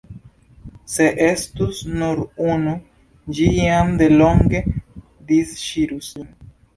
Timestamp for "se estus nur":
0.91-2.21